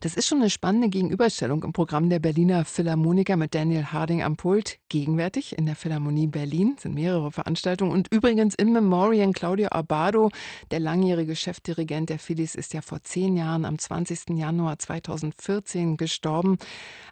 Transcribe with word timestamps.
Das 0.00 0.14
ist 0.14 0.28
schon 0.28 0.38
eine 0.38 0.48
spannende 0.48 0.90
Gegenüberstellung 0.90 1.64
im 1.64 1.72
Programm 1.72 2.08
der 2.08 2.20
Berliner 2.20 2.64
Philharmoniker 2.64 3.36
mit 3.36 3.52
Daniel 3.52 3.86
Harding 3.86 4.22
am 4.22 4.36
Pult. 4.36 4.78
Gegenwärtig 4.88 5.58
in 5.58 5.66
der 5.66 5.74
Philharmonie 5.74 6.28
Berlin 6.28 6.76
sind 6.78 6.94
mehrere 6.94 7.32
Veranstaltungen. 7.32 7.90
Und 7.90 8.06
übrigens 8.12 8.54
in 8.54 8.72
Memoriam 8.72 9.32
Claudio 9.32 9.70
Abado, 9.72 10.30
der 10.70 10.78
langjährige 10.78 11.34
Chefdirigent 11.34 12.10
der 12.10 12.20
Phillies, 12.20 12.54
ist 12.54 12.74
ja 12.74 12.80
vor 12.80 13.02
zehn 13.02 13.36
Jahren 13.36 13.64
am 13.64 13.76
20. 13.76 14.36
Januar 14.36 14.78
2014 14.78 15.96
gestorben. 15.96 16.58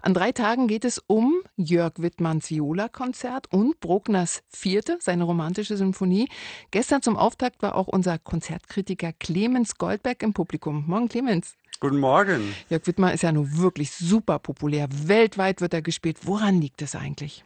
An 0.00 0.14
drei 0.14 0.30
Tagen 0.30 0.68
geht 0.68 0.84
es 0.84 1.02
um 1.08 1.34
Jörg 1.56 1.94
Wittmanns 1.96 2.50
Viola-Konzert 2.50 3.52
und 3.52 3.80
Bruckners 3.80 4.44
Vierte, 4.46 4.98
seine 5.00 5.24
romantische 5.24 5.76
Symphonie. 5.76 6.28
Gestern 6.70 7.02
zum 7.02 7.16
Auftakt 7.16 7.62
war 7.62 7.74
auch 7.74 7.88
unser 7.88 8.20
Konzertkritiker 8.20 9.12
Clemens 9.12 9.76
Goldberg 9.76 10.22
im 10.22 10.34
Publikum. 10.34 10.84
Morgen, 10.86 11.08
Clemens. 11.08 11.56
Guten 11.78 11.98
Morgen. 11.98 12.54
Jörg 12.70 12.86
Wittmer 12.86 13.12
ist 13.12 13.22
ja 13.22 13.32
nun 13.32 13.58
wirklich 13.58 13.92
super 13.92 14.38
populär. 14.38 14.88
Weltweit 14.90 15.60
wird 15.60 15.74
er 15.74 15.82
gespielt. 15.82 16.18
Woran 16.22 16.60
liegt 16.60 16.80
es 16.80 16.94
eigentlich? 16.94 17.44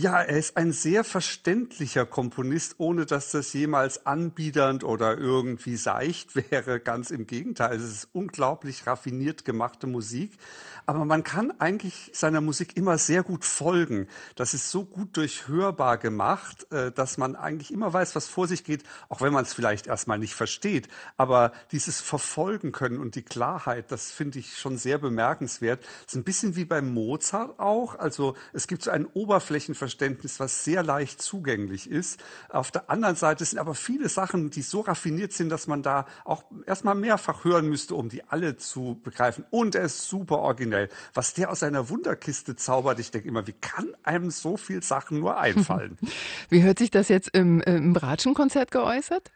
Ja, 0.00 0.22
er 0.22 0.38
ist 0.38 0.56
ein 0.56 0.70
sehr 0.70 1.02
verständlicher 1.02 2.06
Komponist, 2.06 2.76
ohne 2.78 3.04
dass 3.04 3.32
das 3.32 3.52
jemals 3.52 4.06
anbiedernd 4.06 4.84
oder 4.84 5.18
irgendwie 5.18 5.74
seicht 5.74 6.36
wäre. 6.36 6.78
Ganz 6.78 7.10
im 7.10 7.26
Gegenteil, 7.26 7.78
es 7.78 7.82
ist 7.82 8.08
unglaublich 8.12 8.86
raffiniert 8.86 9.44
gemachte 9.44 9.88
Musik. 9.88 10.38
Aber 10.86 11.04
man 11.04 11.24
kann 11.24 11.50
eigentlich 11.58 12.12
seiner 12.14 12.40
Musik 12.40 12.76
immer 12.76 12.96
sehr 12.96 13.24
gut 13.24 13.44
folgen. 13.44 14.06
Das 14.36 14.54
ist 14.54 14.70
so 14.70 14.84
gut 14.84 15.16
durchhörbar 15.16 15.98
gemacht, 15.98 16.70
äh, 16.72 16.92
dass 16.92 17.18
man 17.18 17.34
eigentlich 17.34 17.72
immer 17.72 17.92
weiß, 17.92 18.14
was 18.14 18.28
vor 18.28 18.46
sich 18.46 18.62
geht, 18.62 18.84
auch 19.08 19.20
wenn 19.20 19.32
man 19.32 19.44
es 19.44 19.52
vielleicht 19.52 19.88
erstmal 19.88 20.20
nicht 20.20 20.34
versteht. 20.34 20.88
Aber 21.16 21.50
dieses 21.72 22.00
Verfolgen 22.00 22.70
können 22.70 23.00
und 23.00 23.16
die 23.16 23.22
Klarheit, 23.22 23.90
das 23.90 24.12
finde 24.12 24.38
ich 24.38 24.58
schon 24.58 24.78
sehr 24.78 24.98
bemerkenswert. 24.98 25.82
Das 25.82 26.14
ist 26.14 26.20
ein 26.20 26.24
bisschen 26.24 26.54
wie 26.54 26.64
beim 26.64 26.94
Mozart 26.94 27.58
auch. 27.58 27.98
Also 27.98 28.36
es 28.52 28.68
gibt 28.68 28.84
so 28.84 28.92
ein 28.92 29.04
Oberflächenverständnis 29.04 29.87
Verständnis, 29.88 30.38
was 30.38 30.64
sehr 30.64 30.82
leicht 30.82 31.22
zugänglich 31.22 31.90
ist. 31.90 32.22
Auf 32.50 32.70
der 32.70 32.90
anderen 32.90 33.16
Seite 33.16 33.44
sind 33.44 33.58
aber 33.58 33.74
viele 33.74 34.10
Sachen, 34.10 34.50
die 34.50 34.60
so 34.60 34.80
raffiniert 34.80 35.32
sind, 35.32 35.48
dass 35.48 35.66
man 35.66 35.82
da 35.82 36.06
auch 36.24 36.44
erstmal 36.66 36.94
mehrfach 36.94 37.44
hören 37.44 37.68
müsste, 37.68 37.94
um 37.94 38.10
die 38.10 38.22
alle 38.24 38.58
zu 38.58 39.00
begreifen. 39.02 39.46
Und 39.50 39.74
er 39.74 39.84
ist 39.84 40.08
super 40.08 40.40
originell. 40.40 40.90
Was 41.14 41.32
der 41.32 41.50
aus 41.50 41.60
seiner 41.60 41.88
Wunderkiste 41.88 42.54
zaubert, 42.54 43.00
ich 43.00 43.10
denke 43.10 43.28
immer, 43.28 43.46
wie 43.46 43.54
kann 43.54 43.88
einem 44.02 44.30
so 44.30 44.58
viel 44.58 44.82
Sachen 44.82 45.20
nur 45.20 45.38
einfallen? 45.38 45.96
Wie 46.50 46.62
hört 46.62 46.78
sich 46.78 46.90
das 46.90 47.08
jetzt 47.08 47.28
im, 47.34 47.60
im 47.60 47.92
Bratschenkonzert 47.92 48.70
geäußert? 48.70 49.30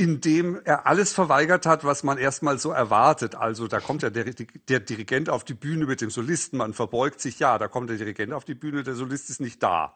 Indem 0.00 0.58
er 0.64 0.86
alles 0.86 1.12
verweigert 1.12 1.66
hat, 1.66 1.84
was 1.84 2.02
man 2.04 2.16
erstmal 2.16 2.58
so 2.58 2.70
erwartet. 2.70 3.34
Also 3.34 3.68
da 3.68 3.80
kommt 3.80 4.02
ja 4.02 4.08
der, 4.08 4.24
der, 4.24 4.80
Dirigent 4.80 5.28
auf 5.28 5.44
die 5.44 5.52
Bühne 5.52 5.84
mit 5.84 6.00
dem 6.00 6.08
Solisten, 6.08 6.56
man 6.56 6.72
verbeugt 6.72 7.20
sich, 7.20 7.38
ja, 7.38 7.58
da 7.58 7.68
kommt 7.68 7.90
der 7.90 7.98
Dirigent 7.98 8.32
auf 8.32 8.46
die 8.46 8.54
Bühne, 8.54 8.82
der 8.82 8.94
Solist 8.94 9.28
ist 9.28 9.42
nicht 9.42 9.62
da. 9.62 9.94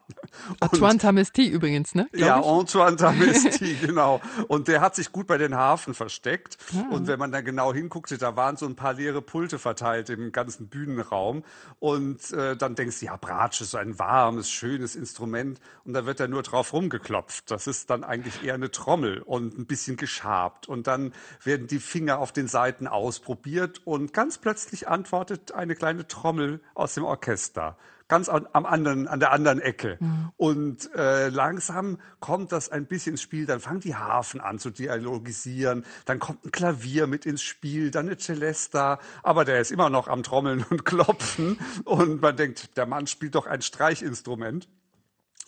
Antoine 0.61 0.99
Tamesti 0.99 1.49
übrigens, 1.49 1.95
ne? 1.95 2.07
Ja, 2.13 2.39
ich. 2.39 2.45
Antoine 2.45 2.97
Tamesti, 2.97 3.75
genau. 3.81 4.21
Und 4.47 4.69
der 4.69 4.83
hat 4.83 4.95
sich 4.95 5.11
gut 5.11 5.27
bei 5.27 5.39
den 5.39 5.55
Hafen 5.55 5.95
versteckt. 5.95 6.59
Ah. 6.77 6.95
Und 6.95 7.07
wenn 7.07 7.19
man 7.19 7.33
da 7.33 7.41
genau 7.41 7.73
hinguckte, 7.73 8.19
da 8.19 8.37
waren 8.37 8.59
so 8.59 8.67
ein 8.67 8.77
paar 8.77 8.93
leere 8.93 9.23
Pulte 9.23 9.59
verteilt 9.59 10.11
im 10.11 10.33
ganzen 10.33 10.69
Bühnenraum. 10.69 11.45
Und 11.79 12.31
äh, 12.33 12.59
dann 12.59 12.75
denkst 12.75 13.01
du, 13.01 13.07
ja, 13.07 13.17
Bratsch 13.17 13.63
ist 13.63 13.71
so 13.71 13.79
ein 13.79 13.99
warmes, 13.99 14.51
schönes 14.51 14.97
Instrument. 14.97 15.63
Und 15.87 15.95
da 15.95 16.05
wird 16.05 16.21
er 16.21 16.29
nur 16.29 16.43
drauf 16.43 16.75
rumgeklopft. 16.75 17.51
Das 17.51 17.67
ist 17.67 17.89
dann 17.89 18.05
eigentlich 18.05 18.45
eher 18.45 18.53
eine 18.53 18.71
Trommel 18.71 19.23
und 19.23 19.59
ein 19.59 19.65
bisschen 19.65 19.94
bisschen 19.95 19.97
geschabt 19.97 20.69
und 20.69 20.87
dann 20.87 21.12
werden 21.42 21.67
die 21.67 21.78
Finger 21.78 22.19
auf 22.19 22.33
den 22.33 22.48
Seiten 22.48 22.87
ausprobiert 22.87 23.81
und 23.84 24.12
ganz 24.12 24.39
plötzlich 24.39 24.89
antwortet 24.89 25.53
eine 25.53 25.75
kleine 25.75 26.06
Trommel 26.06 26.61
aus 26.75 26.95
dem 26.95 27.05
Orchester 27.05 27.77
ganz 28.06 28.28
an, 28.28 28.47
am 28.53 28.67
anderen, 28.67 29.09
an 29.09 29.19
der 29.19 29.33
anderen 29.33 29.61
Ecke. 29.61 29.97
Mhm. 29.98 30.31
Und 30.36 30.95
äh, 30.95 31.31
langsam 31.31 31.98
kommt 32.20 32.53
das 32.53 32.69
ein 32.69 32.85
bisschen 32.85 33.14
ins 33.14 33.23
Spiel. 33.23 33.46
Dann 33.46 33.61
fangen 33.61 33.80
die 33.80 33.95
Hafen 33.95 34.42
an 34.42 34.58
zu 34.58 34.70
dialogisieren. 34.70 35.86
Dann 36.05 36.19
kommt 36.19 36.45
ein 36.45 36.52
Klavier 36.52 37.07
mit 37.07 37.24
ins 37.24 37.42
Spiel, 37.42 37.90
dann 37.90 38.07
eine 38.07 38.19
Celesta. 38.19 39.01
Aber 39.23 39.46
der 39.46 39.58
ist 39.58 39.73
immer 39.73 39.89
noch 39.89 40.07
am 40.07 40.23
Trommeln 40.23 40.67
und 40.69 40.85
Klopfen. 40.85 41.58
Und 41.86 42.20
man 42.20 42.36
denkt, 42.36 42.77
der 42.77 42.85
Mann 42.85 43.07
spielt 43.07 43.36
doch 43.36 43.46
ein 43.46 43.63
Streichinstrument. 43.63 44.69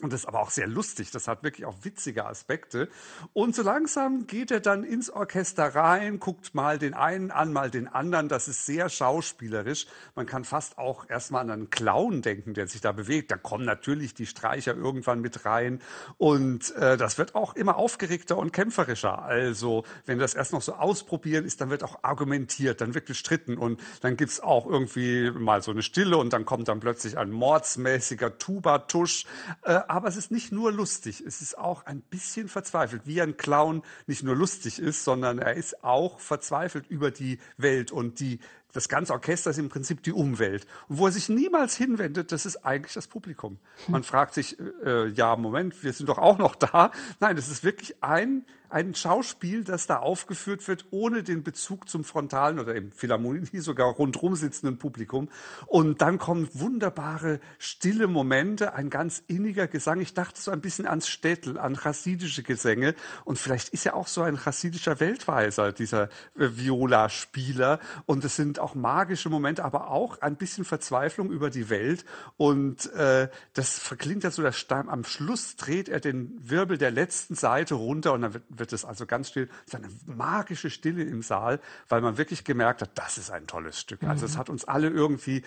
Und 0.02 0.12
das 0.12 0.20
ist 0.20 0.26
aber 0.26 0.40
auch 0.40 0.50
sehr 0.50 0.66
lustig. 0.66 1.10
Das 1.10 1.26
hat 1.26 1.42
wirklich 1.42 1.64
auch 1.64 1.76
witzige 1.82 2.26
Aspekte. 2.26 2.90
Und 3.32 3.54
so 3.54 3.62
langsam 3.62 4.26
geht 4.26 4.50
er 4.50 4.60
dann 4.60 4.84
ins 4.84 5.08
Orchester 5.08 5.74
rein, 5.74 6.20
guckt 6.20 6.54
mal 6.54 6.78
den 6.78 6.92
einen 6.92 7.30
an, 7.30 7.50
mal 7.50 7.70
den 7.70 7.88
anderen. 7.88 8.28
Das 8.28 8.46
ist 8.46 8.66
sehr 8.66 8.90
schauspielerisch. 8.90 9.86
Man 10.14 10.26
kann 10.26 10.44
fast 10.44 10.76
auch 10.76 11.08
erstmal 11.08 11.42
an 11.42 11.50
einen 11.50 11.70
Clown 11.70 12.20
denken, 12.20 12.52
der 12.52 12.66
sich 12.66 12.82
da 12.82 12.92
bewegt. 12.92 13.30
Da 13.30 13.38
kommen 13.38 13.64
natürlich 13.64 14.12
die 14.12 14.26
Streicher 14.26 14.76
irgendwann 14.76 15.22
mit 15.22 15.46
rein. 15.46 15.80
Und 16.18 16.74
äh, 16.76 16.98
das 16.98 17.16
wird 17.16 17.34
auch 17.34 17.56
immer 17.56 17.76
aufgeregter 17.76 18.36
und 18.36 18.52
kämpferischer. 18.52 19.22
Also, 19.22 19.84
wenn 20.04 20.18
das 20.18 20.34
erst 20.34 20.52
noch 20.52 20.62
so 20.62 20.74
ausprobieren 20.74 21.46
ist, 21.46 21.62
dann 21.62 21.70
wird 21.70 21.82
auch 21.82 22.00
argumentiert, 22.02 22.82
dann 22.82 22.94
wird 22.94 23.06
gestritten. 23.06 23.56
Und 23.56 23.80
dann 24.02 24.18
gibt's 24.18 24.40
auch 24.40 24.66
irgendwie 24.66 25.30
mal 25.30 25.62
so 25.62 25.70
eine 25.70 25.82
Stille 25.82 26.18
und 26.18 26.34
dann 26.34 26.44
kommt 26.44 26.68
dann 26.68 26.80
plötzlich 26.80 27.16
ein 27.16 27.30
mordsmäßiger 27.30 28.36
Tubatusch. 28.36 29.24
Äh, 29.62 29.85
aber 29.88 30.08
es 30.08 30.16
ist 30.16 30.30
nicht 30.30 30.52
nur 30.52 30.72
lustig, 30.72 31.22
es 31.26 31.42
ist 31.42 31.58
auch 31.58 31.86
ein 31.86 32.00
bisschen 32.00 32.48
verzweifelt, 32.48 33.02
wie 33.06 33.20
ein 33.20 33.36
Clown 33.36 33.82
nicht 34.06 34.22
nur 34.22 34.36
lustig 34.36 34.78
ist, 34.78 35.04
sondern 35.04 35.38
er 35.38 35.54
ist 35.54 35.84
auch 35.84 36.20
verzweifelt 36.20 36.86
über 36.88 37.10
die 37.10 37.38
Welt 37.56 37.92
und 37.92 38.20
die 38.20 38.40
das 38.76 38.88
ganze 38.88 39.12
Orchester 39.14 39.50
ist 39.50 39.58
im 39.58 39.68
Prinzip 39.68 40.02
die 40.02 40.12
Umwelt. 40.12 40.66
Und 40.88 40.98
wo 40.98 41.06
er 41.06 41.12
sich 41.12 41.28
niemals 41.28 41.76
hinwendet, 41.76 42.30
das 42.30 42.44
ist 42.44 42.64
eigentlich 42.64 42.92
das 42.92 43.06
Publikum. 43.06 43.58
Man 43.88 44.02
fragt 44.02 44.34
sich, 44.34 44.58
äh, 44.84 45.08
ja, 45.08 45.34
Moment, 45.36 45.82
wir 45.82 45.92
sind 45.92 46.08
doch 46.08 46.18
auch 46.18 46.38
noch 46.38 46.54
da. 46.54 46.90
Nein, 47.18 47.36
das 47.36 47.48
ist 47.48 47.64
wirklich 47.64 48.02
ein 48.02 48.44
ein 48.68 48.94
Schauspiel, 48.94 49.64
das 49.64 49.86
da 49.86 49.98
aufgeführt 49.98 50.66
wird, 50.66 50.86
ohne 50.90 51.22
den 51.22 51.42
Bezug 51.42 51.88
zum 51.88 52.04
frontalen 52.04 52.58
oder 52.58 52.74
im 52.74 52.92
Philharmonie 52.92 53.60
sogar 53.60 53.92
rundrum 53.92 54.34
sitzenden 54.34 54.78
Publikum. 54.78 55.28
Und 55.66 56.02
dann 56.02 56.18
kommen 56.18 56.48
wunderbare, 56.52 57.40
stille 57.58 58.06
Momente, 58.06 58.74
ein 58.74 58.90
ganz 58.90 59.22
inniger 59.28 59.66
Gesang. 59.66 60.00
Ich 60.00 60.14
dachte 60.14 60.40
so 60.40 60.50
ein 60.50 60.60
bisschen 60.60 60.86
ans 60.86 61.08
Städtel, 61.08 61.58
an 61.58 61.76
chassidische 61.76 62.42
Gesänge. 62.42 62.94
Und 63.24 63.38
vielleicht 63.38 63.68
ist 63.70 63.84
ja 63.84 63.94
auch 63.94 64.08
so 64.08 64.22
ein 64.22 64.36
chassidischer 64.36 65.00
Weltweiser, 65.00 65.72
dieser 65.72 66.04
äh, 66.38 66.50
Viola-Spieler. 66.56 67.78
Und 68.06 68.24
es 68.24 68.36
sind 68.36 68.58
auch 68.66 68.74
magische 68.74 69.30
Momente, 69.30 69.64
aber 69.64 69.90
auch 69.90 70.20
ein 70.20 70.36
bisschen 70.36 70.64
Verzweiflung 70.64 71.30
über 71.30 71.50
die 71.50 71.70
Welt. 71.70 72.04
Und 72.36 72.92
äh, 72.94 73.28
das 73.54 73.78
verklingt 73.78 74.24
ja 74.24 74.30
so 74.30 74.42
der 74.42 74.52
Stamm. 74.52 74.88
Am 74.88 75.04
Schluss 75.04 75.56
dreht 75.56 75.88
er 75.88 76.00
den 76.00 76.36
Wirbel 76.42 76.78
der 76.78 76.90
letzten 76.90 77.36
Seite 77.36 77.76
runter 77.76 78.12
und 78.12 78.22
dann 78.22 78.34
wird 78.34 78.66
wird 78.66 78.72
es 78.72 78.84
also 78.84 79.06
ganz 79.06 79.28
still. 79.28 79.48
Es 79.66 79.74
ist 79.74 79.76
eine 79.76 79.88
magische 80.06 80.70
Stille 80.70 81.04
im 81.04 81.22
Saal, 81.22 81.60
weil 81.88 82.00
man 82.00 82.18
wirklich 82.18 82.42
gemerkt 82.42 82.82
hat, 82.82 82.90
das 82.96 83.16
ist 83.16 83.30
ein 83.30 83.46
tolles 83.46 83.78
Stück. 83.78 84.02
Also 84.02 84.26
es 84.26 84.34
mhm. 84.34 84.38
hat 84.38 84.50
uns 84.50 84.64
alle 84.64 84.88
irgendwie 84.88 85.42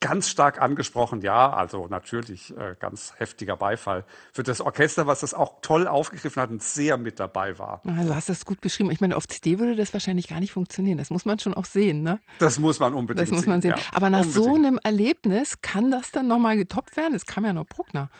ganz 0.00 0.28
stark 0.28 0.60
angesprochen, 0.60 1.20
ja, 1.22 1.50
also 1.52 1.86
natürlich 1.88 2.56
äh, 2.56 2.74
ganz 2.78 3.14
heftiger 3.18 3.56
Beifall 3.56 4.04
für 4.32 4.42
das 4.42 4.60
Orchester, 4.60 5.06
was 5.06 5.20
das 5.20 5.34
auch 5.34 5.60
toll 5.62 5.86
aufgegriffen 5.88 6.42
hat 6.42 6.50
und 6.50 6.62
sehr 6.62 6.96
mit 6.96 7.18
dabei 7.20 7.58
war. 7.58 7.80
Also 7.96 8.14
hast 8.14 8.28
das 8.28 8.44
gut 8.44 8.60
beschrieben. 8.60 8.90
Ich 8.90 9.00
meine, 9.00 9.16
auf 9.16 9.26
CD 9.28 9.58
würde 9.58 9.76
das 9.76 9.92
wahrscheinlich 9.92 10.28
gar 10.28 10.40
nicht 10.40 10.52
funktionieren. 10.52 10.98
Das 10.98 11.10
muss 11.10 11.24
man 11.24 11.38
schon 11.38 11.54
auch 11.54 11.64
sehen, 11.64 12.02
ne? 12.02 12.20
Das 12.38 12.58
muss 12.58 12.78
man 12.80 12.94
unbedingt 12.94 13.28
Das 13.28 13.34
muss 13.34 13.46
man 13.46 13.60
sehen. 13.62 13.72
sehen. 13.74 13.80
Ja, 13.80 13.96
Aber 13.96 14.10
nach 14.10 14.20
unbedingt. 14.24 14.44
so 14.44 14.54
einem 14.54 14.78
Erlebnis 14.82 15.60
kann 15.60 15.90
das 15.90 16.10
dann 16.10 16.26
nochmal 16.28 16.56
getoppt 16.56 16.96
werden? 16.96 17.14
Es 17.14 17.26
kam 17.26 17.44
ja 17.44 17.52
noch 17.52 17.66
Bruckner. 17.66 18.10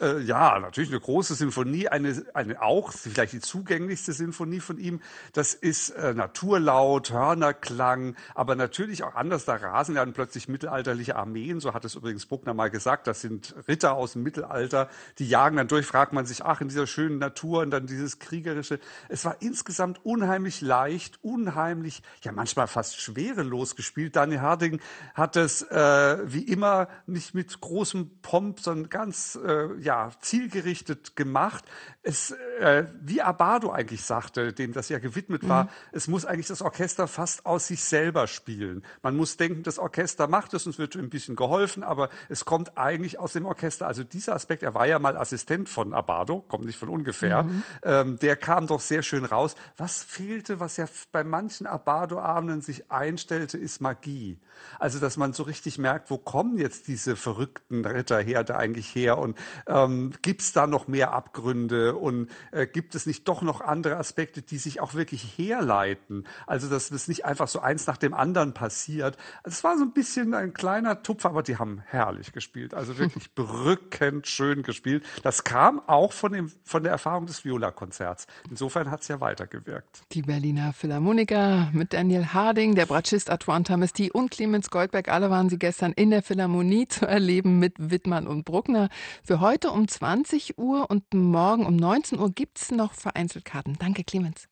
Äh, 0.00 0.20
ja, 0.20 0.58
natürlich 0.58 0.90
eine 0.90 1.00
große 1.00 1.34
Sinfonie, 1.34 1.88
eine, 1.88 2.24
eine 2.32 2.62
auch, 2.62 2.92
vielleicht 2.92 3.34
die 3.34 3.40
zugänglichste 3.40 4.12
Sinfonie 4.12 4.60
von 4.60 4.78
ihm. 4.78 5.00
Das 5.34 5.52
ist 5.52 5.90
äh, 5.90 6.14
Naturlaut, 6.14 7.12
Hörnerklang, 7.12 8.16
aber 8.34 8.54
natürlich 8.54 9.02
auch 9.04 9.14
anders. 9.14 9.44
Da 9.44 9.56
rasen 9.56 9.94
dann 9.94 10.14
plötzlich 10.14 10.48
mittelalterliche 10.48 11.16
Armeen, 11.16 11.60
so 11.60 11.74
hat 11.74 11.84
es 11.84 11.96
übrigens 11.96 12.24
Bruckner 12.26 12.54
mal 12.54 12.70
gesagt. 12.70 13.06
Das 13.06 13.20
sind 13.20 13.54
Ritter 13.68 13.94
aus 13.94 14.14
dem 14.14 14.22
Mittelalter, 14.22 14.88
die 15.18 15.28
jagen 15.28 15.56
dann 15.56 15.68
durch, 15.68 15.84
fragt 15.84 16.14
man 16.14 16.24
sich, 16.24 16.44
ach, 16.44 16.62
in 16.62 16.68
dieser 16.68 16.86
schönen 16.86 17.18
Natur 17.18 17.60
und 17.60 17.70
dann 17.70 17.86
dieses 17.86 18.18
kriegerische. 18.18 18.80
Es 19.08 19.24
war 19.26 19.36
insgesamt 19.40 20.04
unheimlich 20.04 20.62
leicht, 20.62 21.18
unheimlich, 21.22 22.02
ja 22.22 22.32
manchmal 22.32 22.68
fast 22.68 23.00
schwerelos 23.00 23.76
gespielt. 23.76 24.16
Daniel 24.16 24.40
Harding 24.40 24.80
hat 25.14 25.36
es 25.36 25.62
äh, 25.62 26.18
wie 26.24 26.42
immer 26.42 26.88
nicht 27.06 27.34
mit 27.34 27.60
großem 27.60 28.10
Pomp, 28.22 28.60
sondern 28.60 28.88
ganz, 28.88 29.38
äh, 29.44 29.74
ja, 29.80 29.89
ja, 29.90 30.08
zielgerichtet 30.20 31.16
gemacht. 31.16 31.64
Es, 32.04 32.30
äh, 32.60 32.84
wie 33.02 33.22
Abado 33.22 33.72
eigentlich 33.72 34.04
sagte, 34.04 34.52
dem 34.52 34.72
das 34.72 34.88
ja 34.88 35.00
gewidmet 35.00 35.48
war, 35.48 35.64
mhm. 35.64 35.68
es 35.90 36.06
muss 36.06 36.24
eigentlich 36.24 36.46
das 36.46 36.62
Orchester 36.62 37.08
fast 37.08 37.44
aus 37.44 37.66
sich 37.66 37.82
selber 37.82 38.28
spielen. 38.28 38.84
Man 39.02 39.16
muss 39.16 39.36
denken, 39.36 39.64
das 39.64 39.80
Orchester 39.80 40.28
macht 40.28 40.54
es, 40.54 40.64
uns 40.64 40.78
wird 40.78 40.94
ein 40.94 41.10
bisschen 41.10 41.34
geholfen, 41.34 41.82
aber 41.82 42.08
es 42.28 42.44
kommt 42.44 42.78
eigentlich 42.78 43.18
aus 43.18 43.32
dem 43.32 43.46
Orchester. 43.46 43.88
Also 43.88 44.04
dieser 44.04 44.36
Aspekt, 44.36 44.62
er 44.62 44.74
war 44.74 44.86
ja 44.86 45.00
mal 45.00 45.16
Assistent 45.16 45.68
von 45.68 45.92
Abado, 45.92 46.40
kommt 46.40 46.66
nicht 46.66 46.78
von 46.78 46.88
ungefähr, 46.88 47.42
mhm. 47.42 47.62
ähm, 47.82 48.18
der 48.20 48.36
kam 48.36 48.68
doch 48.68 48.80
sehr 48.80 49.02
schön 49.02 49.24
raus. 49.24 49.56
Was 49.76 50.04
fehlte, 50.04 50.60
was 50.60 50.76
ja 50.76 50.86
bei 51.10 51.24
manchen 51.24 51.66
Abado-Abenden 51.66 52.60
sich 52.60 52.92
einstellte, 52.92 53.58
ist 53.58 53.80
Magie. 53.80 54.38
Also, 54.78 55.00
dass 55.00 55.16
man 55.16 55.32
so 55.32 55.42
richtig 55.42 55.78
merkt, 55.78 56.10
wo 56.10 56.18
kommen 56.18 56.58
jetzt 56.58 56.86
diese 56.86 57.16
verrückten 57.16 57.84
Ritterherde 57.84 58.56
eigentlich 58.56 58.94
her 58.94 59.18
und 59.18 59.36
ähm, 59.84 60.12
gibt 60.22 60.42
es 60.42 60.52
da 60.52 60.66
noch 60.66 60.88
mehr 60.88 61.12
Abgründe 61.12 61.94
und 61.96 62.30
äh, 62.52 62.66
gibt 62.66 62.94
es 62.94 63.06
nicht 63.06 63.26
doch 63.28 63.42
noch 63.42 63.60
andere 63.60 63.96
Aspekte, 63.96 64.42
die 64.42 64.58
sich 64.58 64.80
auch 64.80 64.94
wirklich 64.94 65.38
herleiten? 65.38 66.26
Also, 66.46 66.68
dass 66.68 66.90
das 66.90 67.08
nicht 67.08 67.24
einfach 67.24 67.48
so 67.48 67.60
eins 67.60 67.86
nach 67.86 67.96
dem 67.96 68.14
anderen 68.14 68.54
passiert. 68.54 69.16
Es 69.44 69.64
war 69.64 69.76
so 69.76 69.84
ein 69.84 69.92
bisschen 69.92 70.34
ein 70.34 70.52
kleiner 70.52 71.02
Tupfer, 71.02 71.30
aber 71.30 71.42
die 71.42 71.56
haben 71.56 71.82
herrlich 71.86 72.32
gespielt. 72.32 72.74
Also 72.74 72.98
wirklich 72.98 73.30
berückend 73.34 74.26
schön 74.26 74.62
gespielt. 74.62 75.04
Das 75.22 75.44
kam 75.44 75.80
auch 75.86 76.12
von, 76.12 76.32
dem, 76.32 76.52
von 76.64 76.82
der 76.82 76.92
Erfahrung 76.92 77.26
des 77.26 77.44
Viola-Konzerts. 77.44 78.26
Insofern 78.48 78.90
hat 78.90 79.02
es 79.02 79.08
ja 79.08 79.20
weitergewirkt. 79.20 80.02
Die 80.12 80.22
Berliner 80.22 80.72
Philharmoniker 80.72 81.70
mit 81.72 81.92
Daniel 81.92 82.26
Harding, 82.26 82.74
der 82.74 82.86
Bratschist 82.86 83.30
Antoine 83.30 83.64
Tamesti 83.64 84.10
und 84.10 84.30
Clemens 84.30 84.70
Goldberg, 84.70 85.08
alle 85.08 85.30
waren 85.30 85.48
sie 85.48 85.58
gestern 85.58 85.92
in 85.92 86.10
der 86.10 86.22
Philharmonie 86.22 86.88
zu 86.88 87.06
erleben 87.06 87.58
mit 87.58 87.74
Wittmann 87.78 88.26
und 88.26 88.44
Bruckner. 88.44 88.88
Für 89.24 89.40
um 89.72 89.88
20 89.88 90.58
Uhr 90.58 90.90
und 90.90 91.12
morgen 91.14 91.66
um 91.66 91.76
19 91.76 92.18
Uhr 92.18 92.30
gibt 92.30 92.60
es 92.60 92.70
noch 92.70 92.92
vereinzelt 92.94 93.44
Karten. 93.44 93.76
Danke, 93.78 94.04
Clemens. 94.04 94.48